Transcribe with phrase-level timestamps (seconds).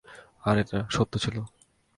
[0.43, 1.37] আর এটা সত্যি ছিল।